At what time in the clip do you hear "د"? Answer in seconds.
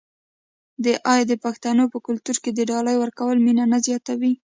1.27-1.33, 2.53-2.59